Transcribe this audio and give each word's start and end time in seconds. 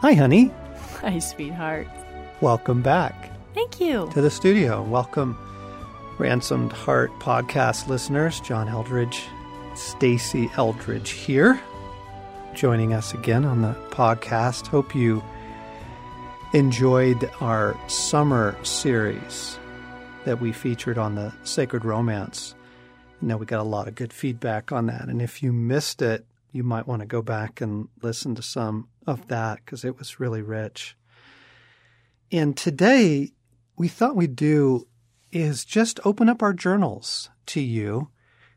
Hi, 0.00 0.14
honey. 0.14 0.52
Hi, 1.00 1.18
sweetheart. 1.18 1.88
Welcome 2.40 2.82
back 2.82 3.30
Thank 3.54 3.80
you. 3.80 4.10
to 4.12 4.20
the 4.20 4.30
studio. 4.30 4.82
Welcome, 4.82 5.36
Ransomed 6.18 6.72
Heart 6.72 7.10
podcast 7.18 7.88
listeners. 7.88 8.40
John 8.40 8.68
Eldredge, 8.68 9.22
Stasi 9.74 10.48
Eldredge 10.50 11.08
here, 11.08 11.60
joining 12.54 12.92
us 12.92 13.14
again 13.14 13.44
on 13.44 13.62
the 13.62 13.74
podcast. 13.90 14.66
Hope 14.66 14.94
you 14.94 15.22
enjoyed 16.52 17.30
our 17.40 17.76
summer 17.88 18.56
series 18.64 19.58
that 20.24 20.40
we 20.40 20.52
featured 20.52 20.98
on 20.98 21.14
the 21.14 21.32
sacred 21.44 21.84
romance. 21.84 22.54
I 23.22 23.26
know 23.26 23.36
we 23.38 23.46
got 23.46 23.60
a 23.60 23.64
lot 23.64 23.88
of 23.88 23.94
good 23.94 24.12
feedback 24.12 24.72
on 24.72 24.86
that. 24.86 25.08
And 25.08 25.22
if 25.22 25.42
you 25.42 25.52
missed 25.52 26.02
it, 26.02 26.26
you 26.52 26.62
might 26.62 26.86
want 26.86 27.00
to 27.00 27.06
go 27.06 27.22
back 27.22 27.60
and 27.60 27.88
listen 28.02 28.34
to 28.34 28.42
some 28.42 28.88
of 29.06 29.28
that 29.28 29.64
because 29.64 29.84
it 29.84 29.98
was 29.98 30.20
really 30.20 30.42
rich. 30.42 30.96
And 32.32 32.56
today, 32.56 33.32
we 33.76 33.88
thought 33.88 34.16
we'd 34.16 34.36
do 34.36 34.86
is 35.32 35.64
just 35.64 36.00
open 36.04 36.28
up 36.28 36.42
our 36.42 36.52
journals 36.52 37.30
to 37.46 37.60
you 37.60 38.10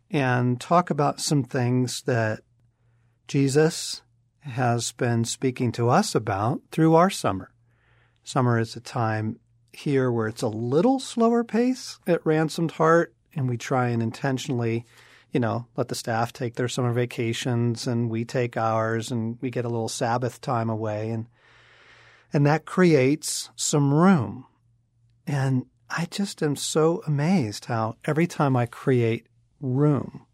and 0.10 0.60
talk 0.60 0.90
about 0.90 1.20
some 1.20 1.44
things 1.44 2.02
that 2.04 2.42
Jesus 3.28 4.02
has 4.42 4.92
been 4.94 5.26
speaking 5.26 5.72
to 5.74 5.90
us 5.90 6.16
about 6.16 6.62
through 6.72 6.96
our 6.96 7.10
summer. 7.10 7.52
Summer 8.24 8.60
is 8.60 8.76
a 8.76 8.82
time 8.82 9.40
here 9.72 10.12
where 10.12 10.28
it's 10.28 10.42
a 10.42 10.48
little 10.48 11.00
slower 11.00 11.44
pace 11.44 12.00
at 12.08 12.26
Ransomed 12.26 12.72
Heart, 12.72 13.14
and 13.36 13.48
we 13.48 13.58
try 13.58 13.90
and 13.90 14.02
intentionally, 14.02 14.86
you 15.32 15.40
know, 15.40 15.68
let 15.76 15.88
the 15.88 15.96
staff 15.96 16.34
take 16.34 16.56
their 16.56 16.68
summer 16.68 16.94
vacations 16.94 17.88
and 17.88 18.10
we 18.10 18.26
take 18.26 18.58
ours 18.58 19.12
and 19.12 19.38
we 19.42 19.50
get 19.50 19.66
a 19.66 19.70
little 19.70 19.90
Sabbath 19.90 20.42
time 20.42 20.70
away 20.70 21.10
and 21.10 21.28
and 22.32 22.46
that 22.46 22.66
creates 22.66 23.50
some 23.56 23.92
room. 23.92 24.46
And 25.26 25.66
I 25.90 26.08
just 26.12 26.44
am 26.44 26.56
so 26.56 27.02
amazed 27.08 27.66
how 27.66 27.96
every 28.06 28.28
time 28.28 28.56
I 28.56 28.68
create 28.68 29.26
room, 29.60 30.28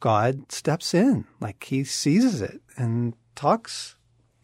God 0.00 0.52
steps 0.52 0.92
in, 0.92 1.24
like 1.40 1.64
he 1.64 1.84
seizes 1.84 2.42
it 2.42 2.60
and 2.76 3.14
talks 3.34 3.96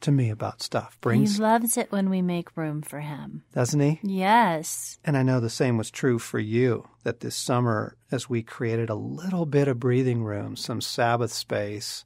to 0.02 0.10
me 0.10 0.30
about 0.30 0.62
stuff. 0.62 0.98
Brings, 1.00 1.36
He 1.36 1.42
loves 1.42 1.76
it 1.76 1.90
when 1.92 2.10
we 2.10 2.22
make 2.22 2.56
room 2.56 2.82
for 2.82 3.00
him. 3.00 3.44
doesn't 3.52 3.80
he? 3.80 4.00
Yes. 4.02 4.98
And 5.04 5.16
I 5.16 5.22
know 5.22 5.40
the 5.40 5.50
same 5.50 5.76
was 5.76 5.90
true 5.90 6.18
for 6.18 6.38
you, 6.38 6.88
that 7.04 7.20
this 7.20 7.36
summer, 7.36 7.96
as 8.10 8.28
we 8.28 8.42
created 8.42 8.90
a 8.90 8.94
little 8.94 9.46
bit 9.46 9.68
of 9.68 9.80
breathing 9.80 10.22
room, 10.24 10.56
some 10.56 10.80
Sabbath 10.80 11.32
space, 11.32 12.04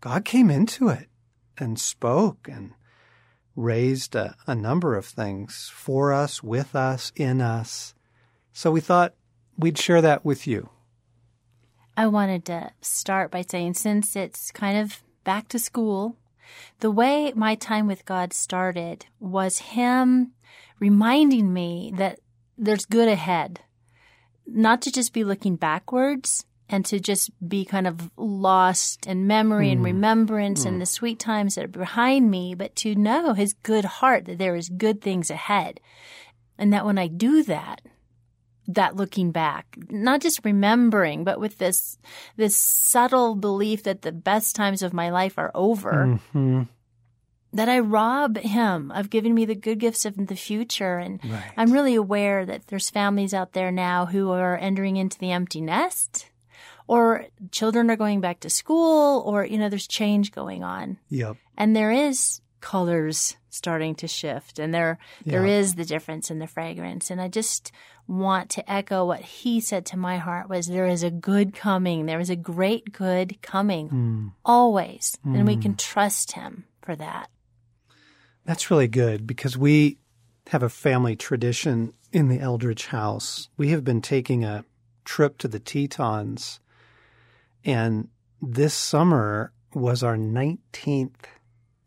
God 0.00 0.24
came 0.24 0.50
into 0.50 0.88
it 0.88 1.08
and 1.56 1.78
spoke 1.80 2.48
and 2.50 2.72
raised 3.56 4.14
a, 4.14 4.36
a 4.46 4.54
number 4.54 4.94
of 4.94 5.04
things 5.04 5.70
for 5.74 6.12
us, 6.12 6.42
with 6.42 6.76
us, 6.76 7.10
in 7.16 7.40
us. 7.40 7.94
So 8.52 8.70
we 8.70 8.80
thought 8.80 9.14
we'd 9.56 9.78
share 9.78 10.00
that 10.02 10.24
with 10.24 10.46
you. 10.46 10.70
I 11.96 12.06
wanted 12.06 12.44
to 12.44 12.70
start 12.80 13.32
by 13.32 13.42
saying 13.42 13.74
since 13.74 14.14
it's 14.14 14.52
kind 14.52 14.78
of 14.78 15.02
back 15.24 15.48
to 15.48 15.58
school, 15.58 16.16
the 16.80 16.90
way 16.90 17.32
my 17.34 17.54
time 17.54 17.86
with 17.86 18.04
God 18.04 18.32
started 18.32 19.06
was 19.20 19.58
Him 19.58 20.32
reminding 20.78 21.52
me 21.52 21.92
that 21.96 22.20
there's 22.56 22.84
good 22.84 23.08
ahead. 23.08 23.60
Not 24.46 24.82
to 24.82 24.92
just 24.92 25.12
be 25.12 25.24
looking 25.24 25.56
backwards 25.56 26.44
and 26.68 26.84
to 26.86 27.00
just 27.00 27.30
be 27.46 27.64
kind 27.64 27.86
of 27.86 28.10
lost 28.16 29.06
in 29.06 29.26
memory 29.26 29.70
and 29.70 29.80
hmm. 29.80 29.86
remembrance 29.86 30.64
and 30.64 30.74
hmm. 30.74 30.80
the 30.80 30.86
sweet 30.86 31.18
times 31.18 31.54
that 31.54 31.64
are 31.64 31.68
behind 31.68 32.30
me, 32.30 32.54
but 32.54 32.76
to 32.76 32.94
know 32.94 33.32
His 33.32 33.54
good 33.62 33.84
heart 33.84 34.26
that 34.26 34.38
there 34.38 34.56
is 34.56 34.68
good 34.68 35.00
things 35.00 35.30
ahead. 35.30 35.80
And 36.58 36.72
that 36.72 36.84
when 36.84 36.98
I 36.98 37.06
do 37.06 37.42
that, 37.44 37.80
that 38.68 38.96
looking 38.96 39.30
back, 39.32 39.76
not 39.90 40.20
just 40.20 40.44
remembering, 40.44 41.24
but 41.24 41.40
with 41.40 41.58
this 41.58 41.98
this 42.36 42.56
subtle 42.56 43.34
belief 43.34 43.82
that 43.84 44.02
the 44.02 44.12
best 44.12 44.54
times 44.54 44.82
of 44.82 44.92
my 44.92 45.10
life 45.10 45.38
are 45.38 45.50
over, 45.54 46.18
hmm 46.32 46.62
that 47.50 47.68
I 47.70 47.78
rob 47.78 48.36
him 48.36 48.90
of 48.90 49.08
giving 49.08 49.34
me 49.34 49.46
the 49.46 49.54
good 49.54 49.78
gifts 49.78 50.04
of 50.04 50.26
the 50.26 50.36
future. 50.36 50.98
And 50.98 51.18
Right. 51.24 51.50
I'm 51.56 51.72
really 51.72 51.94
aware 51.94 52.44
that 52.44 52.66
there's 52.66 52.90
families 52.90 53.32
out 53.32 53.54
there 53.54 53.72
now 53.72 54.04
who 54.04 54.30
are 54.32 54.54
entering 54.58 54.96
into 54.98 55.18
the 55.18 55.30
empty 55.32 55.62
nest, 55.62 56.26
or 56.86 57.24
children 57.50 57.90
are 57.90 57.96
going 57.96 58.20
back 58.20 58.40
to 58.40 58.50
school, 58.50 59.22
or 59.24 59.46
you 59.46 59.56
know, 59.56 59.70
there's 59.70 59.86
change 59.88 60.30
going 60.30 60.62
on 60.62 60.98
Yep. 61.08 61.38
and 61.56 61.74
there 61.74 61.90
is 61.90 62.42
colors 62.60 63.38
starting 63.58 63.94
to 63.96 64.06
shift 64.08 64.58
and 64.58 64.72
there 64.72 64.96
there 65.26 65.44
Yeah. 65.46 65.58
is 65.60 65.74
the 65.74 65.84
difference 65.84 66.30
in 66.32 66.38
the 66.38 66.46
fragrance 66.46 67.10
and 67.10 67.20
i 67.20 67.28
just 67.28 67.72
want 68.06 68.48
to 68.56 68.62
echo 68.78 69.04
what 69.04 69.20
he 69.20 69.60
said 69.60 69.84
to 69.86 69.96
my 69.98 70.16
heart 70.16 70.48
was 70.48 70.66
there 70.66 70.86
is 70.96 71.02
a 71.02 71.10
good 71.10 71.52
coming 71.54 72.06
there 72.06 72.20
is 72.20 72.30
a 72.30 72.36
great 72.52 72.84
good 72.92 73.30
coming 73.42 73.86
Mm. 73.90 74.32
always 74.44 75.18
and 75.24 75.46
we 75.46 75.56
can 75.56 75.74
trust 75.76 76.32
him 76.32 76.64
for 76.80 76.96
that 76.96 77.28
That's 78.48 78.70
really 78.70 78.88
good 78.88 79.26
because 79.26 79.58
we 79.58 79.98
have 80.48 80.62
a 80.62 80.70
family 80.86 81.16
tradition 81.16 81.92
in 82.12 82.28
the 82.28 82.38
Eldredge 82.40 82.86
house. 82.86 83.50
We 83.58 83.68
have 83.74 83.84
been 83.84 84.00
taking 84.00 84.42
a 84.42 84.64
trip 85.04 85.36
to 85.38 85.48
the 85.48 85.58
Tetons, 85.60 86.58
and 87.64 88.08
this 88.40 88.72
summer 88.72 89.52
was 89.74 90.02
our 90.02 90.16
19th 90.16 91.26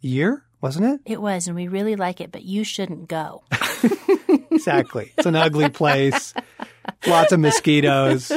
year, 0.02 0.46
wasn't 0.62 0.86
it? 0.86 1.02
it 1.06 1.22
was 1.22 1.48
and 1.48 1.56
we 1.56 1.68
really 1.68 1.96
like 1.96 2.22
it 2.22 2.32
but 2.32 2.44
you 2.44 2.64
shouldn't 2.64 3.08
go 3.08 3.44
Exactly. 4.52 5.12
It's 5.18 5.26
an 5.26 5.36
ugly 5.36 5.70
place, 5.70 6.34
lots 7.08 7.32
of 7.32 7.40
mosquitoes. 7.40 8.32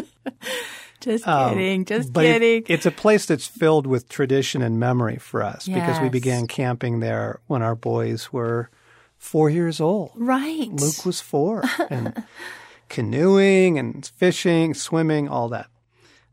just 1.00 1.26
Um, 1.28 1.50
kidding 1.54 1.84
just 1.84 2.12
but 2.12 2.24
it- 2.24 2.32
kidding 2.40 2.62
it's 2.68 2.86
a 2.86 2.90
place 2.90 3.26
that's 3.26 3.46
filled 3.46 3.86
with 3.86 4.08
tradition 4.08 4.62
and 4.62 4.78
memory 4.80 5.16
for 5.18 5.42
us 5.42 5.66
because 5.68 6.00
we 6.00 6.08
began 6.08 6.46
camping 6.46 7.00
there 7.00 7.40
when 7.46 7.62
our 7.62 7.74
boys 7.74 8.32
were 8.32 8.70
four 9.18 9.50
years 9.50 9.80
old. 9.80 10.12
right 10.14 10.70
Luke 10.72 11.04
was 11.04 11.20
four, 11.20 11.62
and 11.90 12.24
canoeing 12.88 13.78
and 13.78 14.06
fishing, 14.16 14.72
swimming, 14.74 15.28
all 15.28 15.48
that. 15.50 15.66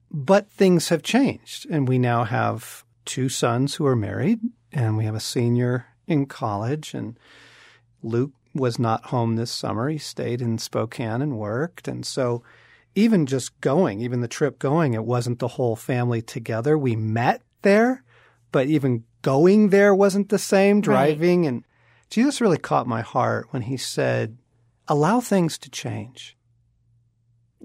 But 0.10 0.50
things 0.50 0.90
have 0.90 1.04
changed, 1.04 1.66
and 1.70 1.88
we 1.88 1.98
now 1.98 2.24
have 2.24 2.84
two 3.06 3.30
sons 3.30 3.76
who 3.76 3.86
are 3.86 3.96
married, 3.96 4.40
and 4.72 4.98
we 4.98 5.06
have 5.06 5.16
a 5.16 5.20
senior 5.20 5.88
in 6.08 6.26
college, 6.26 6.94
and 6.94 7.18
Luke 8.04 8.32
was 8.54 8.80
not 8.80 9.06
home 9.06 9.36
this 9.36 9.52
summer. 9.52 9.90
He 9.90 9.98
stayed 9.98 10.42
in 10.42 10.58
Spokane 10.58 11.22
and 11.22 11.38
worked, 11.38 11.88
and 11.88 12.06
so 12.06 12.44
even 12.96 13.26
just 13.26 13.60
going, 13.62 14.02
even 14.02 14.22
the 14.22 14.28
trip 14.28 14.60
going, 14.60 14.94
it 14.94 15.06
wasn't 15.06 15.40
the 15.40 15.48
whole 15.48 15.76
family 15.76 16.22
together. 16.22 16.78
We 16.78 16.96
met 16.96 17.42
there, 17.62 18.04
but 18.52 18.68
even 18.68 19.06
going 19.22 19.70
there 19.70 19.96
wasn't 19.96 20.30
the 20.30 20.40
same. 20.40 20.82
Driving 20.82 21.46
and 21.46 21.64
Jesus 22.10 22.42
really 22.42 22.58
caught 22.58 22.88
my 22.88 23.02
heart 23.02 23.48
when 23.52 23.64
he 23.64 23.78
said, 23.78 24.38
allow 24.88 25.22
things 25.22 25.58
to 25.60 25.70
change. 25.70 26.36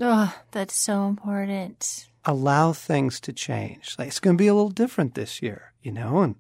oh 0.01 0.35
that's 0.53 0.77
so 0.77 1.07
important 1.07 2.09
Allow 2.29 2.73
things 2.73 3.21
to 3.21 3.33
change. 3.33 3.95
Like, 3.99 4.09
it's 4.09 4.19
going 4.19 4.37
to 4.37 4.43
be 4.43 4.49
a 4.49 4.55
little 4.55 4.71
different 4.71 5.15
this 5.15 5.41
year, 5.41 5.73
you 5.81 5.93
know, 5.93 6.23
and 6.23 6.35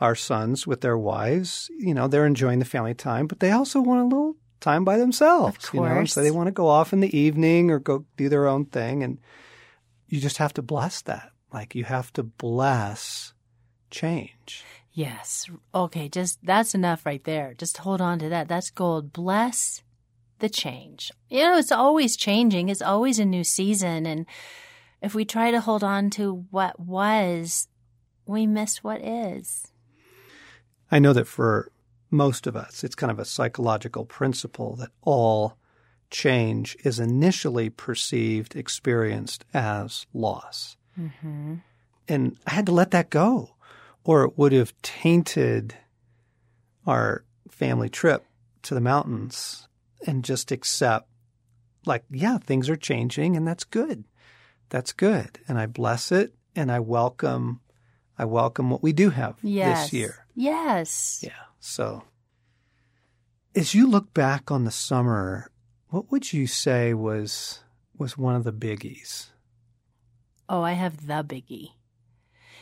our 0.00 0.14
sons 0.14 0.66
with 0.66 0.80
their 0.80 0.98
wives, 0.98 1.70
you 1.78 1.94
know, 1.94 2.08
they're 2.08 2.26
enjoying 2.26 2.58
the 2.58 2.64
family 2.64 2.94
time, 2.94 3.26
but 3.26 3.40
they 3.40 3.50
also 3.50 3.80
want 3.80 4.00
a 4.00 4.04
little 4.04 4.36
time 4.60 4.84
by 4.84 4.96
themselves, 4.96 5.68
Of 5.68 5.74
you 5.74 5.80
know, 5.80 6.04
so 6.04 6.22
they 6.22 6.30
want 6.30 6.46
to 6.48 6.52
go 6.52 6.68
off 6.68 6.92
in 6.92 7.00
the 7.00 7.16
evening 7.16 7.70
or 7.70 7.78
go 7.78 8.04
do 8.16 8.28
their 8.28 8.46
own 8.46 8.64
thing. 8.66 9.02
And 9.02 9.18
you 10.08 10.20
just 10.20 10.38
have 10.38 10.54
to 10.54 10.62
bless 10.62 11.02
that. 11.02 11.30
Like 11.52 11.74
you 11.74 11.84
have 11.84 12.12
to 12.14 12.22
bless 12.22 13.34
change. 13.90 14.64
Yes. 14.92 15.48
Okay, 15.74 16.08
just 16.08 16.38
that's 16.42 16.74
enough 16.74 17.04
right 17.04 17.22
there. 17.24 17.54
Just 17.54 17.78
hold 17.78 18.00
on 18.00 18.18
to 18.20 18.28
that. 18.28 18.48
That's 18.48 18.70
gold. 18.70 19.12
Bless 19.12 19.82
the 20.38 20.48
change. 20.48 21.12
You 21.28 21.42
know, 21.42 21.58
it's 21.58 21.72
always 21.72 22.16
changing. 22.16 22.68
It's 22.68 22.82
always 22.82 23.18
a 23.18 23.24
new 23.24 23.44
season 23.44 24.06
and 24.06 24.26
if 25.04 25.14
we 25.14 25.26
try 25.26 25.50
to 25.50 25.60
hold 25.60 25.84
on 25.84 26.08
to 26.10 26.46
what 26.50 26.80
was, 26.80 27.68
we 28.24 28.46
miss 28.46 28.82
what 28.82 29.02
is. 29.02 29.70
I 30.90 30.98
know 30.98 31.12
that 31.12 31.26
for 31.26 31.70
most 32.10 32.46
of 32.46 32.56
us, 32.56 32.84
it's 32.84 32.94
kind 32.94 33.10
of 33.10 33.18
a 33.18 33.24
psychological 33.24 34.04
principle 34.04 34.76
that 34.76 34.90
all 35.02 35.56
change 36.10 36.76
is 36.84 37.00
initially 37.00 37.70
perceived, 37.70 38.54
experienced 38.54 39.44
as 39.52 40.06
loss. 40.14 40.76
Mm-hmm. 40.98 41.56
And 42.08 42.38
I 42.46 42.50
had 42.52 42.66
to 42.66 42.72
let 42.72 42.92
that 42.92 43.10
go, 43.10 43.56
or 44.04 44.24
it 44.24 44.38
would 44.38 44.52
have 44.52 44.74
tainted 44.82 45.74
our 46.86 47.24
family 47.50 47.88
trip 47.88 48.24
to 48.62 48.74
the 48.74 48.80
mountains 48.80 49.68
and 50.06 50.24
just 50.24 50.52
accept, 50.52 51.08
like, 51.86 52.04
yeah, 52.10 52.38
things 52.38 52.68
are 52.68 52.76
changing 52.76 53.36
and 53.36 53.48
that's 53.48 53.64
good. 53.64 54.04
That's 54.68 54.92
good. 54.92 55.40
And 55.48 55.58
I 55.58 55.66
bless 55.66 56.12
it 56.12 56.34
and 56.54 56.70
I 56.70 56.80
welcome, 56.80 57.60
I 58.18 58.24
welcome 58.26 58.70
what 58.70 58.82
we 58.82 58.92
do 58.92 59.10
have 59.10 59.36
Yes. 59.42 59.84
this 59.84 59.92
year. 59.92 60.23
Yes. 60.34 61.20
Yeah. 61.22 61.30
So, 61.60 62.04
as 63.54 63.74
you 63.74 63.88
look 63.88 64.12
back 64.12 64.50
on 64.50 64.64
the 64.64 64.70
summer, 64.70 65.50
what 65.88 66.10
would 66.10 66.32
you 66.32 66.46
say 66.46 66.92
was 66.94 67.60
was 67.96 68.18
one 68.18 68.34
of 68.34 68.44
the 68.44 68.52
biggies? 68.52 69.26
Oh, 70.48 70.62
I 70.62 70.72
have 70.72 71.06
the 71.06 71.24
biggie. 71.24 71.70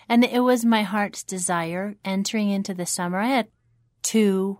And 0.09 0.25
it 0.25 0.41
was 0.41 0.65
my 0.65 0.83
heart's 0.83 1.23
desire 1.23 1.97
entering 2.05 2.51
into 2.51 2.75
the 2.75 2.87
summer. 2.87 3.19
I 3.19 3.29
had 3.29 3.49
two 4.03 4.59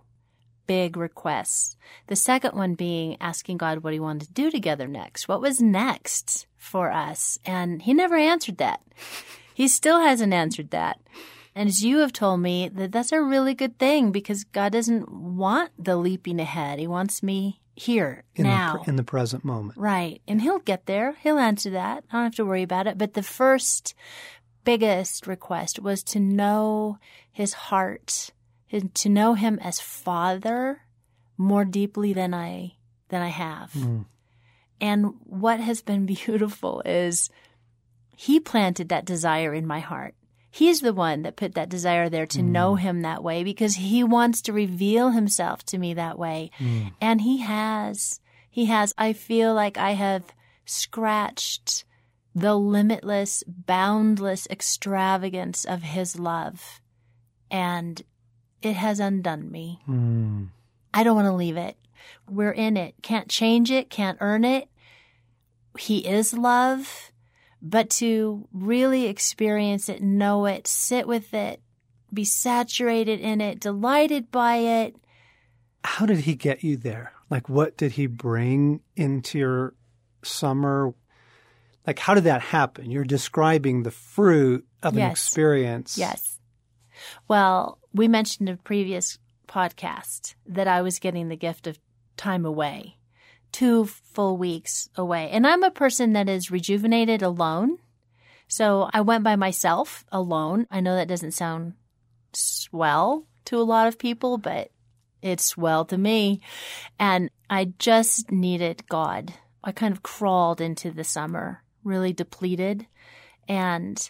big 0.65 0.97
requests. 0.97 1.75
The 2.07 2.15
second 2.15 2.55
one 2.55 2.73
being 2.73 3.17
asking 3.19 3.57
God 3.57 3.83
what 3.83 3.93
he 3.93 3.99
wanted 3.99 4.27
to 4.27 4.33
do 4.33 4.49
together 4.49 4.87
next. 4.87 5.27
What 5.27 5.41
was 5.41 5.61
next 5.61 6.47
for 6.57 6.91
us? 6.91 7.37
And 7.45 7.81
he 7.81 7.93
never 7.93 8.15
answered 8.15 8.57
that. 8.57 8.81
He 9.53 9.67
still 9.67 9.99
hasn't 9.99 10.33
answered 10.33 10.71
that. 10.71 10.99
And 11.55 11.69
as 11.69 11.83
you 11.83 11.99
have 11.99 12.13
told 12.13 12.39
me, 12.39 12.67
that 12.69 12.91
that's 12.91 13.11
a 13.11 13.21
really 13.21 13.53
good 13.53 13.77
thing 13.77 14.11
because 14.11 14.43
God 14.43 14.71
doesn't 14.71 15.11
want 15.11 15.71
the 15.77 15.95
leaping 15.95 16.39
ahead. 16.39 16.79
He 16.79 16.87
wants 16.87 17.21
me 17.21 17.61
here 17.75 18.23
in 18.35 18.43
now. 18.43 18.81
The, 18.83 18.89
in 18.89 18.95
the 18.95 19.03
present 19.03 19.45
moment. 19.45 19.77
Right. 19.77 20.21
And 20.27 20.41
he'll 20.41 20.59
get 20.59 20.85
there. 20.85 21.15
He'll 21.21 21.37
answer 21.37 21.69
that. 21.71 22.03
I 22.09 22.15
don't 22.15 22.23
have 22.23 22.35
to 22.35 22.45
worry 22.45 22.63
about 22.63 22.87
it. 22.87 22.97
But 22.97 23.13
the 23.13 23.23
first 23.23 23.93
biggest 24.63 25.27
request 25.27 25.79
was 25.79 26.03
to 26.03 26.19
know 26.19 26.97
his 27.31 27.53
heart, 27.53 28.31
and 28.71 28.93
to 28.95 29.09
know 29.09 29.33
him 29.33 29.59
as 29.61 29.79
father 29.79 30.81
more 31.37 31.65
deeply 31.65 32.13
than 32.13 32.33
I 32.33 32.75
than 33.09 33.21
I 33.21 33.27
have. 33.27 33.71
Mm. 33.73 34.05
And 34.81 35.13
what 35.23 35.59
has 35.59 35.81
been 35.81 36.05
beautiful 36.07 36.81
is 36.85 37.29
he 38.15 38.39
planted 38.39 38.89
that 38.89 39.05
desire 39.05 39.53
in 39.53 39.65
my 39.67 39.79
heart. 39.79 40.15
He's 40.53 40.81
the 40.81 40.93
one 40.93 41.23
that 41.23 41.35
put 41.35 41.55
that 41.55 41.67
desire 41.67 42.09
there 42.09 42.27
to 42.27 42.37
mm. 42.37 42.49
know 42.49 42.75
him 42.75 43.01
that 43.01 43.23
way 43.23 43.43
because 43.43 43.73
he 43.73 44.03
wants 44.03 44.39
to 44.43 44.53
reveal 44.53 45.09
himself 45.09 45.65
to 45.65 45.79
me 45.79 45.95
that 45.95 46.19
way. 46.19 46.51
Mm. 46.59 46.93
And 47.01 47.21
he 47.21 47.39
has. 47.39 48.19
He 48.51 48.65
has. 48.65 48.93
I 48.95 49.13
feel 49.13 49.55
like 49.55 49.79
I 49.79 49.93
have 49.93 50.25
scratched 50.63 51.85
the 52.35 52.53
limitless, 52.53 53.43
boundless 53.47 54.45
extravagance 54.47 55.65
of 55.65 55.81
his 55.81 56.19
love. 56.19 56.81
And 57.49 57.99
it 58.61 58.75
has 58.75 58.99
undone 58.99 59.49
me. 59.49 59.79
Mm. 59.89 60.49
I 60.93 61.03
don't 61.03 61.15
want 61.15 61.29
to 61.29 61.33
leave 61.33 61.57
it. 61.57 61.77
We're 62.29 62.51
in 62.51 62.77
it. 62.77 62.93
Can't 63.01 63.27
change 63.27 63.71
it, 63.71 63.89
can't 63.89 64.19
earn 64.21 64.45
it. 64.45 64.69
He 65.79 66.07
is 66.07 66.35
love, 66.35 67.11
but 67.63 67.89
to 67.89 68.45
really 68.51 69.05
experience 69.05 69.87
it, 69.87 70.03
know 70.03 70.45
it, 70.45 70.67
sit 70.67 71.07
with 71.07 71.33
it, 71.33 71.61
be 72.13 72.25
saturated 72.25 73.21
in 73.21 73.39
it, 73.39 73.61
delighted 73.61 74.29
by 74.29 74.57
it. 74.57 74.95
How 75.85 76.05
did 76.05 76.19
he 76.19 76.35
get 76.35 76.63
you 76.63 76.75
there? 76.75 77.13
Like, 77.29 77.47
what 77.47 77.77
did 77.77 77.93
he 77.93 78.05
bring 78.05 78.81
into 78.97 79.39
your 79.39 79.73
summer? 80.23 80.93
Like, 81.87 81.99
how 81.99 82.13
did 82.13 82.25
that 82.25 82.41
happen? 82.41 82.91
You're 82.91 83.05
describing 83.05 83.83
the 83.83 83.91
fruit 83.91 84.67
of 84.83 84.95
yes. 84.95 85.05
an 85.05 85.11
experience. 85.11 85.97
Yes. 85.97 86.39
Well, 87.29 87.79
we 87.93 88.09
mentioned 88.09 88.49
in 88.49 88.55
a 88.55 88.57
previous 88.57 89.17
podcast 89.47 90.35
that 90.45 90.67
I 90.67 90.81
was 90.81 90.99
getting 90.99 91.29
the 91.29 91.37
gift 91.37 91.67
of 91.67 91.79
time 92.17 92.45
away, 92.45 92.97
two 93.53 93.85
full 93.85 94.35
weeks 94.35 94.89
away. 94.97 95.29
And 95.29 95.47
I'm 95.47 95.63
a 95.63 95.71
person 95.71 96.13
that 96.13 96.27
is 96.27 96.51
rejuvenated 96.51 97.21
alone. 97.21 97.77
So 98.49 98.89
I 98.93 99.01
went 99.01 99.23
by 99.23 99.37
myself 99.37 100.03
alone. 100.11 100.67
I 100.69 100.81
know 100.81 100.95
that 100.95 101.07
doesn't 101.07 101.31
sound 101.31 101.73
swell 102.33 103.25
to 103.45 103.57
a 103.57 103.63
lot 103.63 103.87
of 103.87 103.97
people, 103.97 104.37
but 104.37 104.71
it's 105.21 105.45
swell 105.45 105.85
to 105.85 105.97
me. 105.97 106.41
And 106.99 107.29
I 107.49 107.73
just 107.79 108.31
needed 108.31 108.87
God. 108.89 109.33
I 109.63 109.71
kind 109.71 109.93
of 109.93 110.03
crawled 110.03 110.59
into 110.59 110.91
the 110.91 111.05
summer, 111.05 111.63
really 111.83 112.11
depleted 112.11 112.85
and 113.47 114.09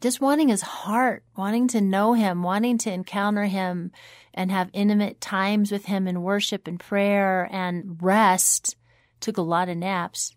just 0.00 0.20
wanting 0.20 0.48
his 0.48 0.62
heart, 0.62 1.24
wanting 1.36 1.68
to 1.68 1.80
know 1.80 2.14
him, 2.14 2.42
wanting 2.42 2.78
to 2.78 2.92
encounter 2.92 3.44
him 3.44 3.92
and 4.32 4.50
have 4.50 4.70
intimate 4.72 5.20
times 5.20 5.70
with 5.70 5.86
him 5.86 6.08
in 6.08 6.22
worship 6.22 6.66
and 6.66 6.80
prayer 6.80 7.48
and 7.50 7.98
rest. 8.00 8.76
Took 9.20 9.36
a 9.36 9.42
lot 9.42 9.68
of 9.68 9.76
naps. 9.76 10.34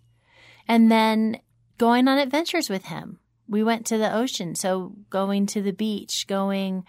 And 0.67 0.91
then 0.91 1.39
going 1.77 2.07
on 2.07 2.17
adventures 2.17 2.69
with 2.69 2.85
him. 2.85 3.19
We 3.47 3.63
went 3.63 3.85
to 3.87 3.97
the 3.97 4.13
ocean, 4.13 4.55
so 4.55 4.93
going 5.09 5.45
to 5.47 5.61
the 5.61 5.73
beach, 5.73 6.27
going 6.27 6.85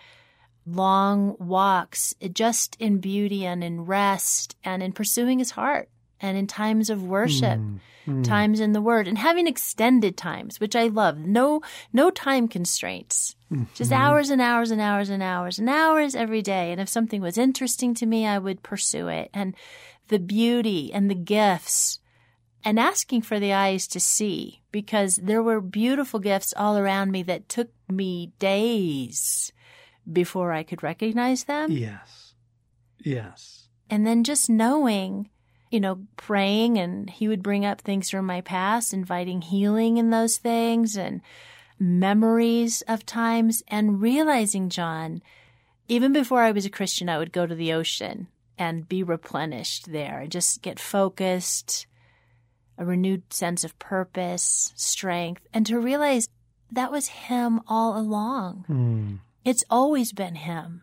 long 0.66 1.36
walks, 1.38 2.14
just 2.32 2.76
in 2.80 2.98
beauty 2.98 3.44
and 3.44 3.62
in 3.62 3.84
rest 3.84 4.56
and 4.64 4.82
in 4.82 4.92
pursuing 4.92 5.38
his 5.38 5.52
heart 5.52 5.88
and 6.20 6.36
in 6.36 6.46
times 6.46 6.90
of 6.90 7.02
worship. 7.02 7.58
Mm, 7.58 7.80
mm. 8.06 8.24
times 8.24 8.60
in 8.60 8.72
the 8.72 8.80
word 8.82 9.08
and 9.08 9.16
having 9.18 9.46
extended 9.46 10.14
times 10.16 10.60
which 10.60 10.76
i 10.76 10.84
love 10.88 11.16
no 11.18 11.60
no 11.92 12.10
time 12.10 12.48
constraints 12.48 13.34
Mm-hmm. 13.52 13.64
just 13.74 13.92
hours 13.92 14.30
and 14.30 14.40
hours 14.42 14.70
and 14.70 14.80
hours 14.80 15.10
and 15.10 15.22
hours 15.22 15.58
and 15.58 15.68
hours 15.68 16.14
every 16.16 16.42
day 16.42 16.72
and 16.72 16.80
if 16.80 16.88
something 16.88 17.20
was 17.22 17.38
interesting 17.38 17.94
to 17.94 18.06
me 18.06 18.26
i 18.26 18.38
would 18.38 18.62
pursue 18.62 19.08
it 19.08 19.30
and 19.32 19.54
the 20.08 20.18
beauty 20.18 20.92
and 20.92 21.08
the 21.10 21.14
gifts 21.14 22.00
and 22.64 22.78
asking 22.80 23.22
for 23.22 23.38
the 23.38 23.52
eyes 23.52 23.86
to 23.86 24.00
see 24.00 24.62
because 24.72 25.16
there 25.16 25.42
were 25.42 25.60
beautiful 25.60 26.18
gifts 26.20 26.52
all 26.56 26.76
around 26.76 27.10
me 27.12 27.22
that 27.22 27.48
took 27.48 27.68
me 27.88 28.32
days 28.38 29.52
before 30.10 30.52
i 30.52 30.62
could 30.62 30.82
recognize 30.82 31.44
them 31.44 31.70
Yes. 31.70 32.34
Yes. 32.98 33.68
and 33.88 34.06
then 34.06 34.24
just 34.24 34.50
knowing 34.50 35.28
you 35.70 35.80
know, 35.80 36.06
praying 36.16 36.78
and 36.78 37.10
he 37.10 37.28
would 37.28 37.42
bring 37.42 37.64
up 37.64 37.80
things 37.80 38.10
from 38.10 38.26
my 38.26 38.40
past, 38.40 38.92
inviting 38.92 39.42
healing 39.42 39.96
in 39.96 40.10
those 40.10 40.36
things 40.36 40.96
and 40.96 41.20
memories 41.78 42.82
of 42.86 43.04
times 43.04 43.62
and 43.68 44.00
realizing, 44.00 44.68
John, 44.68 45.22
even 45.88 46.12
before 46.12 46.42
I 46.42 46.52
was 46.52 46.64
a 46.64 46.70
Christian, 46.70 47.08
I 47.08 47.18
would 47.18 47.32
go 47.32 47.46
to 47.46 47.54
the 47.54 47.72
ocean 47.72 48.28
and 48.56 48.88
be 48.88 49.02
replenished 49.02 49.90
there 49.90 50.20
and 50.20 50.30
just 50.30 50.62
get 50.62 50.78
focused, 50.78 51.86
a 52.78 52.84
renewed 52.84 53.32
sense 53.32 53.64
of 53.64 53.78
purpose, 53.78 54.72
strength, 54.76 55.46
and 55.52 55.66
to 55.66 55.78
realize 55.78 56.28
that 56.70 56.92
was 56.92 57.08
him 57.08 57.60
all 57.66 57.98
along. 57.98 58.64
Mm. 58.68 59.18
It's 59.44 59.64
always 59.68 60.12
been 60.12 60.36
him. 60.36 60.82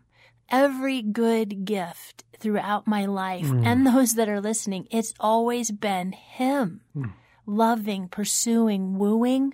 Every 0.52 1.02
good 1.02 1.66
gift 1.66 2.24
throughout 2.38 2.86
my 2.86 3.06
life 3.06 3.48
Mm. 3.48 3.66
and 3.66 3.88
those 3.88 4.16
that 4.16 4.28
are 4.30 4.42
listening, 4.42 4.88
it's 4.92 5.14
always 5.20 5.72
been 5.72 6.12
him. 6.12 6.82
Mm. 6.96 7.14
Loving, 7.46 8.08
pursuing, 8.10 8.98
wooing, 9.00 9.54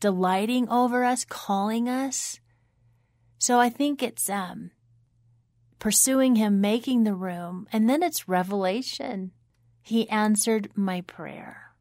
delighting 0.00 0.68
over 0.68 1.04
us, 1.04 1.24
calling 1.24 1.88
us. 1.88 2.40
So 3.38 3.60
I 3.60 3.68
think 3.68 4.02
it's 4.02 4.28
um 4.30 4.70
pursuing 5.78 6.34
him, 6.36 6.60
making 6.60 7.04
the 7.04 7.14
room, 7.14 7.68
and 7.72 7.88
then 7.88 8.02
it's 8.02 8.28
revelation. 8.28 9.30
He 9.82 10.08
answered 10.10 10.70
my 10.74 11.02
prayer 11.02 11.72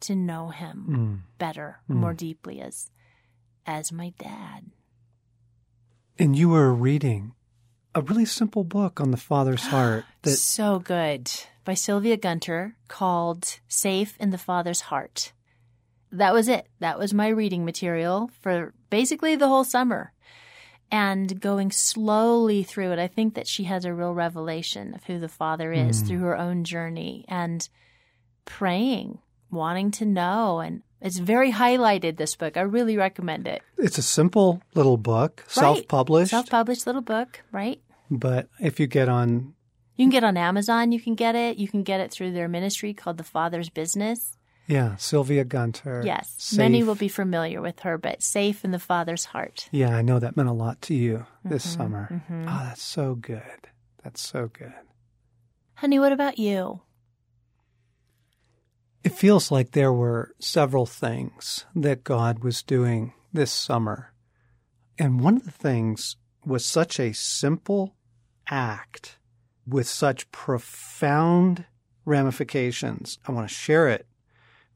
to 0.00 0.14
know 0.14 0.48
him 0.50 0.86
Mm. 0.88 1.38
better, 1.38 1.80
Mm. 1.88 1.96
more 1.96 2.12
deeply 2.14 2.60
as 2.60 2.90
as 3.66 3.90
my 3.92 4.10
dad. 4.18 4.70
And 6.18 6.36
you 6.36 6.48
were 6.50 6.72
reading 6.74 7.32
a 7.96 8.02
really 8.02 8.26
simple 8.26 8.62
book 8.62 9.00
on 9.00 9.10
the 9.10 9.16
Father's 9.16 9.62
heart 9.74 10.04
that 10.22 10.32
so 10.36 10.78
good 10.78 11.30
by 11.64 11.74
Sylvia 11.74 12.16
Gunter 12.16 12.76
called 12.88 13.58
Safe 13.68 14.16
in 14.20 14.30
the 14.30 14.38
Father's 14.38 14.82
Heart. 14.82 15.32
That 16.12 16.32
was 16.34 16.46
it. 16.46 16.68
That 16.78 16.98
was 16.98 17.12
my 17.14 17.28
reading 17.28 17.64
material 17.64 18.30
for 18.40 18.74
basically 18.90 19.34
the 19.34 19.48
whole 19.48 19.64
summer. 19.64 20.12
And 20.92 21.40
going 21.40 21.72
slowly 21.72 22.62
through 22.62 22.92
it, 22.92 22.98
I 23.00 23.08
think 23.08 23.34
that 23.34 23.48
she 23.48 23.64
has 23.64 23.84
a 23.84 23.92
real 23.92 24.12
revelation 24.14 24.94
of 24.94 25.02
who 25.04 25.18
the 25.18 25.28
Father 25.28 25.72
is 25.72 26.02
Mm. 26.02 26.06
through 26.06 26.18
her 26.20 26.38
own 26.38 26.62
journey 26.64 27.24
and 27.26 27.68
praying, 28.44 29.18
wanting 29.50 29.90
to 29.92 30.04
know. 30.06 30.60
And 30.60 30.82
it's 31.00 31.18
very 31.18 31.50
highlighted, 31.52 32.18
this 32.18 32.36
book. 32.36 32.56
I 32.56 32.60
really 32.60 32.96
recommend 32.96 33.48
it. 33.48 33.62
it's 33.78 33.98
a 33.98 34.02
simple 34.02 34.62
little 34.74 34.96
book, 34.96 35.42
self-published, 35.48 36.30
Self 36.30 36.48
published 36.48 36.86
little 36.86 37.02
book, 37.02 37.42
right? 37.50 37.80
But 38.10 38.48
if 38.60 38.78
you 38.80 38.86
get 38.86 39.08
on 39.08 39.54
You 39.96 40.04
can 40.04 40.10
get 40.10 40.24
on 40.24 40.36
Amazon, 40.36 40.92
you 40.92 41.00
can 41.00 41.14
get 41.14 41.34
it. 41.34 41.56
You 41.58 41.68
can 41.68 41.82
get 41.82 42.00
it 42.00 42.10
through 42.10 42.32
their 42.32 42.48
ministry 42.48 42.92
called 42.94 43.16
The 43.18 43.24
Father's 43.24 43.70
Business. 43.70 44.36
yeah, 44.68 44.96
Sylvia 44.96 45.44
Gunter. 45.44 46.02
Yes. 46.04 46.34
Safe. 46.38 46.58
Many 46.58 46.82
will 46.82 46.96
be 46.96 47.08
familiar 47.08 47.60
with 47.62 47.80
her, 47.80 47.96
but 47.98 48.22
safe 48.22 48.64
in 48.64 48.72
the 48.72 48.78
Father's 48.80 49.26
heart. 49.26 49.68
Yeah, 49.70 49.96
I 49.96 50.02
know 50.02 50.18
that 50.18 50.36
meant 50.36 50.48
a 50.48 50.52
lot 50.52 50.82
to 50.82 50.94
you 50.94 51.24
this 51.44 51.64
Mhm, 51.64 51.76
summer. 51.76 52.22
mhm. 52.28 52.46
Oh, 52.48 52.64
that's 52.64 52.82
so 52.82 53.14
good. 53.14 53.68
That's 54.02 54.20
so 54.20 54.48
good. 54.48 54.72
Honey, 55.74 55.98
what 55.98 56.12
about 56.12 56.38
you? 56.38 56.80
It 59.04 59.12
feels 59.12 59.50
like 59.52 59.70
there 59.70 59.92
were 59.92 60.34
several 60.40 60.86
things 60.86 61.64
that 61.76 62.02
God 62.04 62.40
was 62.42 62.62
doing 62.62 63.12
this 63.32 63.52
summer. 63.52 64.12
And 64.98 65.20
one 65.20 65.36
of 65.36 65.44
the 65.44 65.50
things 65.52 66.16
was 66.44 66.64
such 66.64 66.98
a 66.98 67.12
simple 67.12 67.95
act 68.48 69.18
with 69.66 69.88
such 69.88 70.30
profound 70.30 71.64
ramifications. 72.04 73.18
I 73.26 73.32
want 73.32 73.48
to 73.48 73.54
share 73.54 73.88
it 73.88 74.06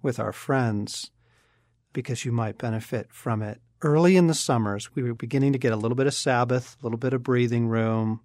with 0.02 0.18
our 0.18 0.32
friends 0.32 1.10
because 1.92 2.24
you 2.24 2.32
might 2.32 2.58
benefit 2.58 3.08
from 3.10 3.42
it. 3.42 3.60
Early 3.82 4.16
in 4.16 4.26
the 4.26 4.34
summers, 4.34 4.94
we 4.94 5.02
were 5.02 5.14
beginning 5.14 5.52
to 5.52 5.58
get 5.58 5.72
a 5.72 5.76
little 5.76 5.96
bit 5.96 6.06
of 6.06 6.14
Sabbath, 6.14 6.76
a 6.80 6.84
little 6.84 6.98
bit 6.98 7.14
of 7.14 7.22
breathing 7.22 7.68
room. 7.68 8.20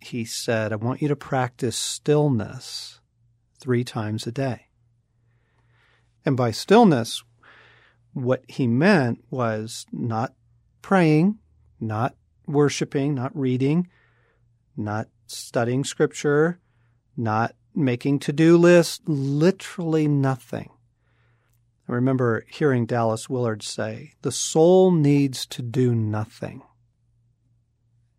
He 0.00 0.24
said, 0.24 0.72
I 0.72 0.76
want 0.76 1.02
you 1.02 1.08
to 1.08 1.16
practice 1.16 1.76
stillness 1.76 3.00
three 3.58 3.84
times 3.84 4.26
a 4.26 4.32
day. 4.32 4.66
And 6.24 6.36
by 6.36 6.50
stillness, 6.52 7.24
what 8.12 8.44
he 8.48 8.66
meant 8.66 9.24
was 9.30 9.86
not 9.90 10.34
praying, 10.80 11.38
not 11.80 12.14
worshiping, 12.46 13.14
not 13.14 13.36
reading, 13.36 13.88
not 14.76 15.08
studying 15.26 15.84
scripture, 15.84 16.60
not 17.16 17.54
making 17.74 18.18
to 18.20 18.32
do 18.32 18.56
lists, 18.56 19.00
literally 19.06 20.08
nothing. 20.08 20.70
I 21.88 21.92
remember 21.92 22.44
hearing 22.48 22.86
Dallas 22.86 23.28
Willard 23.28 23.62
say, 23.62 24.12
the 24.22 24.32
soul 24.32 24.90
needs 24.90 25.46
to 25.46 25.62
do 25.62 25.94
nothing. 25.94 26.62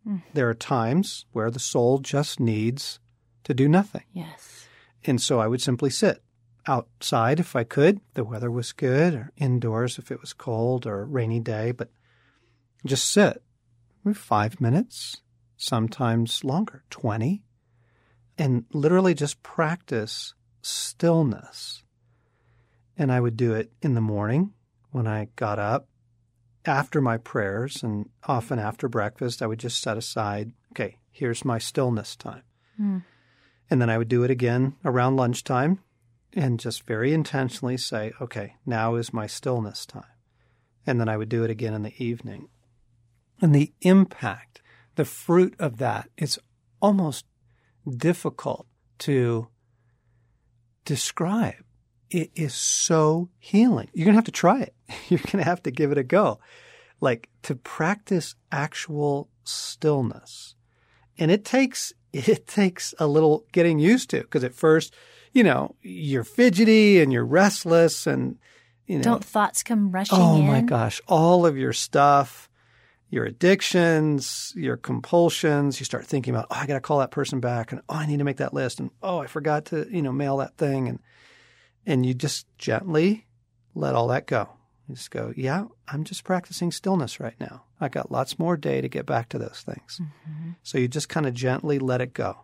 Mm. 0.06 0.22
There 0.32 0.48
are 0.48 0.54
times 0.54 1.24
where 1.32 1.50
the 1.50 1.58
soul 1.58 1.98
just 1.98 2.38
needs 2.38 3.00
to 3.44 3.54
do 3.54 3.68
nothing. 3.68 4.04
Yes. 4.12 4.66
And 5.04 5.20
so 5.20 5.40
I 5.40 5.46
would 5.46 5.62
simply 5.62 5.90
sit 5.90 6.22
outside 6.66 7.40
if 7.40 7.56
I 7.56 7.64
could. 7.64 8.00
The 8.14 8.24
weather 8.24 8.50
was 8.50 8.72
good, 8.72 9.14
or 9.14 9.32
indoors 9.36 9.98
if 9.98 10.10
it 10.10 10.20
was 10.20 10.32
cold 10.32 10.86
or 10.86 11.04
rainy 11.04 11.40
day, 11.40 11.72
but 11.72 11.90
just 12.84 13.10
sit 13.10 13.42
five 14.12 14.60
minutes, 14.60 15.22
sometimes 15.64 16.44
longer, 16.44 16.84
20, 16.90 17.42
and 18.36 18.66
literally 18.72 19.14
just 19.14 19.42
practice 19.42 20.34
stillness. 20.60 21.82
And 22.98 23.10
I 23.10 23.20
would 23.20 23.36
do 23.36 23.54
it 23.54 23.72
in 23.80 23.94
the 23.94 24.00
morning 24.00 24.52
when 24.90 25.06
I 25.06 25.28
got 25.36 25.58
up, 25.58 25.88
after 26.66 27.00
my 27.00 27.18
prayers, 27.18 27.82
and 27.82 28.08
often 28.24 28.58
after 28.58 28.88
breakfast, 28.88 29.42
I 29.42 29.46
would 29.46 29.58
just 29.58 29.82
set 29.82 29.98
aside, 29.98 30.52
okay, 30.72 30.96
here's 31.10 31.44
my 31.44 31.58
stillness 31.58 32.16
time. 32.16 32.42
Mm. 32.80 33.02
And 33.68 33.82
then 33.82 33.90
I 33.90 33.98
would 33.98 34.08
do 34.08 34.22
it 34.22 34.30
again 34.30 34.76
around 34.84 35.16
lunchtime 35.16 35.80
and 36.32 36.60
just 36.60 36.86
very 36.86 37.12
intentionally 37.12 37.76
say, 37.76 38.12
okay, 38.20 38.56
now 38.64 38.94
is 38.94 39.12
my 39.12 39.26
stillness 39.26 39.84
time. 39.84 40.04
And 40.86 41.00
then 41.00 41.08
I 41.08 41.16
would 41.16 41.28
do 41.28 41.44
it 41.44 41.50
again 41.50 41.74
in 41.74 41.82
the 41.82 41.94
evening. 42.02 42.48
And 43.40 43.54
the 43.54 43.72
impact, 43.80 44.62
the 44.96 45.04
fruit 45.04 45.54
of 45.58 45.78
that 45.78 46.08
is 46.16 46.38
almost 46.80 47.24
difficult 47.88 48.66
to 48.98 49.48
describe. 50.84 51.64
It 52.10 52.30
is 52.34 52.54
so 52.54 53.30
healing. 53.38 53.88
You're 53.92 54.04
going 54.04 54.14
to 54.14 54.18
have 54.18 54.24
to 54.24 54.32
try 54.32 54.60
it. 54.60 54.74
You're 55.08 55.18
going 55.18 55.42
to 55.42 55.44
have 55.44 55.62
to 55.64 55.70
give 55.70 55.90
it 55.90 55.98
a 55.98 56.04
go. 56.04 56.38
Like 57.00 57.28
to 57.42 57.56
practice 57.56 58.34
actual 58.52 59.28
stillness. 59.44 60.54
And 61.18 61.30
it 61.30 61.44
takes, 61.44 61.92
it 62.12 62.46
takes 62.46 62.94
a 62.98 63.06
little 63.06 63.44
getting 63.52 63.78
used 63.78 64.10
to 64.10 64.20
because 64.20 64.44
at 64.44 64.54
first, 64.54 64.94
you 65.32 65.42
know, 65.42 65.74
you're 65.82 66.22
fidgety 66.22 67.00
and 67.00 67.12
you're 67.12 67.24
restless 67.24 68.06
and, 68.06 68.38
you 68.86 68.98
know. 68.98 69.02
Don't 69.02 69.24
thoughts 69.24 69.64
come 69.64 69.90
rushing 69.90 70.16
oh 70.16 70.36
in? 70.36 70.46
my 70.46 70.60
gosh. 70.60 71.00
All 71.08 71.44
of 71.44 71.56
your 71.56 71.72
stuff 71.72 72.48
your 73.14 73.24
addictions, 73.24 74.52
your 74.56 74.76
compulsions. 74.76 75.80
You 75.80 75.84
start 75.84 76.04
thinking 76.04 76.34
about, 76.34 76.48
oh, 76.50 76.56
I 76.56 76.66
got 76.66 76.74
to 76.74 76.80
call 76.80 76.98
that 76.98 77.12
person 77.12 77.40
back, 77.40 77.72
and 77.72 77.80
oh, 77.88 77.94
I 77.94 78.06
need 78.06 78.18
to 78.18 78.24
make 78.24 78.38
that 78.38 78.52
list, 78.52 78.80
and 78.80 78.90
oh, 79.02 79.18
I 79.18 79.26
forgot 79.26 79.66
to, 79.66 79.86
you 79.90 80.02
know, 80.02 80.12
mail 80.12 80.38
that 80.38 80.56
thing, 80.56 80.88
and 80.88 80.98
and 81.86 82.04
you 82.04 82.12
just 82.12 82.46
gently 82.58 83.26
let 83.74 83.94
all 83.94 84.08
that 84.08 84.26
go. 84.26 84.48
You 84.88 84.96
just 84.96 85.10
go, 85.10 85.32
yeah, 85.36 85.66
I'm 85.88 86.04
just 86.04 86.24
practicing 86.24 86.72
stillness 86.72 87.20
right 87.20 87.38
now. 87.38 87.64
I 87.80 87.88
got 87.88 88.10
lots 88.10 88.38
more 88.38 88.56
day 88.56 88.80
to 88.80 88.88
get 88.88 89.06
back 89.06 89.28
to 89.30 89.38
those 89.38 89.62
things. 89.64 90.00
Mm-hmm. 90.02 90.50
So 90.62 90.78
you 90.78 90.88
just 90.88 91.08
kind 91.08 91.26
of 91.26 91.34
gently 91.34 91.78
let 91.78 92.00
it 92.00 92.14
go. 92.14 92.38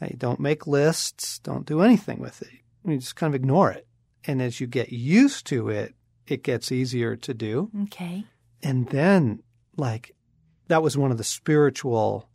You 0.00 0.16
don't 0.16 0.40
make 0.40 0.66
lists, 0.66 1.38
don't 1.38 1.66
do 1.66 1.80
anything 1.80 2.18
with 2.18 2.42
it. 2.42 2.50
You 2.84 2.98
just 2.98 3.16
kind 3.16 3.34
of 3.34 3.34
ignore 3.34 3.70
it. 3.70 3.86
And 4.24 4.42
as 4.42 4.60
you 4.60 4.66
get 4.66 4.92
used 4.92 5.46
to 5.46 5.68
it, 5.68 5.94
it 6.26 6.42
gets 6.42 6.70
easier 6.70 7.16
to 7.16 7.34
do. 7.34 7.70
Okay. 7.84 8.24
And 8.62 8.88
then 8.88 9.42
like 9.76 10.14
that 10.68 10.82
was 10.82 10.96
one 10.96 11.10
of 11.10 11.18
the 11.18 11.24
spiritual 11.24 12.28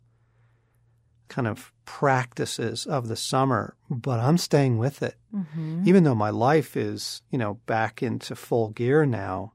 kind 1.28 1.48
of 1.48 1.72
practices 1.84 2.86
of 2.86 3.08
the 3.08 3.16
summer, 3.16 3.74
but 3.88 4.20
I'm 4.20 4.38
staying 4.38 4.78
with 4.78 5.02
it. 5.02 5.16
Mm-hmm. 5.34 5.82
Even 5.86 6.04
though 6.04 6.14
my 6.14 6.30
life 6.30 6.76
is, 6.76 7.22
you 7.30 7.38
know, 7.38 7.54
back 7.66 8.02
into 8.02 8.36
full 8.36 8.68
gear 8.68 9.06
now, 9.06 9.54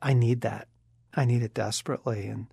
I 0.00 0.14
need 0.14 0.42
that. 0.42 0.68
I 1.14 1.24
need 1.24 1.42
it 1.42 1.54
desperately. 1.54 2.26
And 2.26 2.46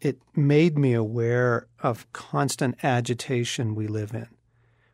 it 0.00 0.20
made 0.36 0.76
me 0.76 0.92
aware 0.92 1.66
of 1.82 2.10
constant 2.12 2.76
agitation 2.84 3.74
we 3.74 3.86
live 3.86 4.12
in. 4.14 4.28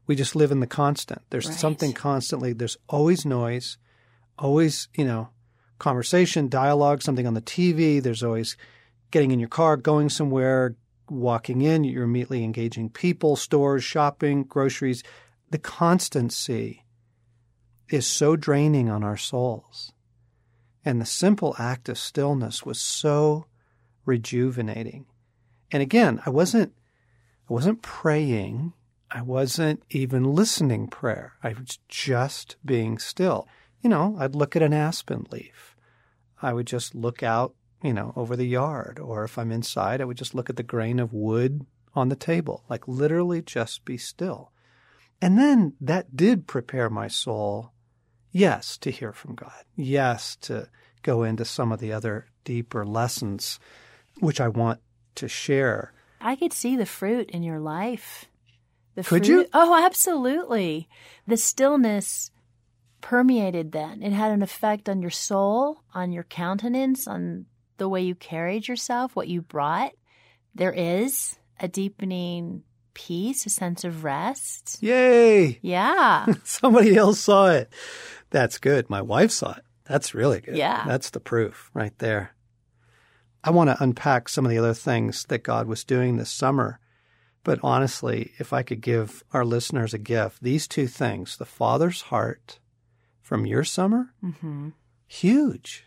We 0.06 0.14
just 0.14 0.36
live 0.36 0.52
in 0.52 0.60
the 0.60 0.66
constant. 0.66 1.22
There's 1.30 1.48
right. 1.48 1.58
something 1.58 1.92
constantly, 1.92 2.52
there's 2.52 2.76
always 2.88 3.24
noise, 3.26 3.76
always, 4.38 4.88
you 4.94 5.04
know, 5.04 5.30
conversation, 5.80 6.48
dialogue, 6.48 7.02
something 7.02 7.26
on 7.26 7.34
the 7.34 7.42
TV. 7.42 8.00
There's 8.00 8.22
always 8.22 8.56
getting 9.10 9.32
in 9.32 9.40
your 9.40 9.48
car, 9.48 9.76
going 9.76 10.08
somewhere, 10.08 10.76
walking 11.08 11.62
in, 11.62 11.84
you're 11.84 12.04
immediately 12.04 12.44
engaging 12.44 12.88
people, 12.88 13.34
stores, 13.36 13.82
shopping, 13.82 14.44
groceries. 14.44 15.02
The 15.50 15.58
constancy 15.58 16.84
is 17.88 18.06
so 18.06 18.36
draining 18.36 18.88
on 18.88 19.02
our 19.02 19.16
souls. 19.16 19.92
And 20.84 21.00
the 21.00 21.06
simple 21.06 21.56
act 21.58 21.88
of 21.88 21.98
stillness 21.98 22.64
was 22.64 22.80
so 22.80 23.46
rejuvenating. 24.06 25.06
And 25.72 25.82
again, 25.82 26.22
I 26.24 26.30
wasn't 26.30 26.72
I 27.48 27.52
wasn't 27.52 27.82
praying. 27.82 28.72
I 29.10 29.22
wasn't 29.22 29.82
even 29.90 30.22
listening 30.22 30.86
prayer. 30.86 31.32
I 31.42 31.52
was 31.52 31.80
just 31.88 32.56
being 32.64 32.98
still. 32.98 33.48
You 33.82 33.90
know, 33.90 34.16
I'd 34.20 34.36
look 34.36 34.54
at 34.54 34.62
an 34.62 34.72
aspen 34.72 35.26
leaf 35.32 35.69
I 36.42 36.52
would 36.52 36.66
just 36.66 36.94
look 36.94 37.22
out, 37.22 37.54
you 37.82 37.92
know, 37.92 38.12
over 38.16 38.36
the 38.36 38.46
yard. 38.46 38.98
Or 38.98 39.24
if 39.24 39.38
I'm 39.38 39.52
inside, 39.52 40.00
I 40.00 40.04
would 40.04 40.16
just 40.16 40.34
look 40.34 40.50
at 40.50 40.56
the 40.56 40.62
grain 40.62 40.98
of 40.98 41.12
wood 41.12 41.66
on 41.94 42.08
the 42.08 42.16
table, 42.16 42.64
like 42.68 42.86
literally 42.86 43.42
just 43.42 43.84
be 43.84 43.96
still. 43.98 44.52
And 45.20 45.38
then 45.38 45.74
that 45.80 46.16
did 46.16 46.46
prepare 46.46 46.88
my 46.88 47.08
soul, 47.08 47.72
yes, 48.30 48.78
to 48.78 48.90
hear 48.90 49.12
from 49.12 49.34
God. 49.34 49.64
Yes, 49.76 50.36
to 50.42 50.68
go 51.02 51.22
into 51.22 51.44
some 51.44 51.72
of 51.72 51.80
the 51.80 51.92
other 51.92 52.26
deeper 52.44 52.86
lessons, 52.86 53.58
which 54.20 54.40
I 54.40 54.48
want 54.48 54.80
to 55.16 55.28
share. 55.28 55.92
I 56.20 56.36
could 56.36 56.52
see 56.52 56.76
the 56.76 56.86
fruit 56.86 57.30
in 57.30 57.42
your 57.42 57.58
life. 57.58 58.26
The 58.94 59.02
could 59.02 59.26
fruit, 59.26 59.28
you? 59.28 59.46
Oh, 59.52 59.82
absolutely. 59.84 60.88
The 61.26 61.36
stillness 61.36 62.30
permeated 63.00 63.72
then. 63.72 64.02
It 64.02 64.12
had 64.12 64.32
an 64.32 64.42
effect 64.42 64.88
on 64.88 65.00
your 65.00 65.10
soul, 65.10 65.82
on 65.94 66.12
your 66.12 66.24
countenance, 66.24 67.06
on 67.06 67.46
the 67.78 67.88
way 67.88 68.02
you 68.02 68.14
carried 68.14 68.68
yourself, 68.68 69.16
what 69.16 69.28
you 69.28 69.42
brought. 69.42 69.92
There 70.54 70.72
is 70.72 71.38
a 71.58 71.68
deepening 71.68 72.62
peace, 72.94 73.46
a 73.46 73.50
sense 73.50 73.84
of 73.84 74.04
rest. 74.04 74.78
Yay! 74.82 75.58
Yeah. 75.62 76.26
Somebody 76.44 76.96
else 76.96 77.20
saw 77.20 77.50
it. 77.50 77.72
That's 78.30 78.58
good. 78.58 78.90
My 78.90 79.02
wife 79.02 79.30
saw 79.30 79.52
it. 79.52 79.64
That's 79.84 80.14
really 80.14 80.40
good. 80.40 80.56
Yeah. 80.56 80.84
That's 80.86 81.10
the 81.10 81.20
proof 81.20 81.70
right 81.74 81.96
there. 81.98 82.34
I 83.42 83.50
want 83.50 83.70
to 83.70 83.82
unpack 83.82 84.28
some 84.28 84.44
of 84.44 84.50
the 84.50 84.58
other 84.58 84.74
things 84.74 85.24
that 85.24 85.42
God 85.42 85.66
was 85.66 85.82
doing 85.84 86.16
this 86.16 86.30
summer. 86.30 86.78
But 87.42 87.58
honestly, 87.62 88.32
if 88.38 88.52
I 88.52 88.62
could 88.62 88.82
give 88.82 89.24
our 89.32 89.44
listeners 89.44 89.94
a 89.94 89.98
gift, 89.98 90.42
these 90.42 90.68
two 90.68 90.86
things 90.86 91.36
the 91.36 91.46
Father's 91.46 92.02
heart 92.02 92.59
from 93.30 93.46
your 93.46 93.62
summer? 93.62 94.12
Mm-hmm. 94.24 94.70
Huge. 95.06 95.86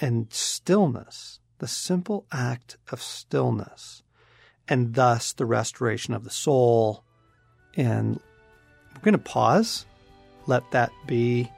And 0.00 0.26
stillness, 0.32 1.38
the 1.60 1.68
simple 1.68 2.26
act 2.32 2.76
of 2.90 3.00
stillness, 3.00 4.02
and 4.66 4.94
thus 4.94 5.32
the 5.32 5.46
restoration 5.46 6.12
of 6.12 6.24
the 6.24 6.30
soul. 6.30 7.04
And 7.76 8.18
we're 8.96 9.02
going 9.02 9.12
to 9.12 9.18
pause, 9.18 9.86
let 10.48 10.68
that 10.72 10.90
be 11.06 11.48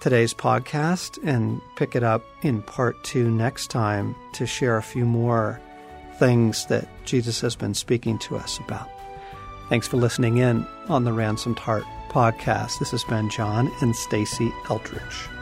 today's 0.00 0.32
podcast, 0.32 1.18
and 1.22 1.60
pick 1.76 1.94
it 1.94 2.02
up 2.02 2.22
in 2.40 2.62
part 2.62 2.96
two 3.04 3.30
next 3.30 3.66
time 3.66 4.16
to 4.32 4.46
share 4.46 4.78
a 4.78 4.82
few 4.82 5.04
more 5.04 5.60
things 6.18 6.64
that 6.68 6.88
Jesus 7.04 7.42
has 7.42 7.54
been 7.54 7.74
speaking 7.74 8.18
to 8.20 8.36
us 8.36 8.58
about. 8.60 8.88
Thanks 9.68 9.88
for 9.88 9.96
listening 9.96 10.38
in 10.38 10.64
on 10.88 11.04
the 11.04 11.12
Ransomed 11.12 11.58
Heart 11.58 11.84
podcast. 12.08 12.78
This 12.78 12.92
has 12.92 13.02
been 13.04 13.28
John 13.28 13.70
and 13.80 13.94
Stasi 13.94 14.52
Eldredge. 14.68 15.35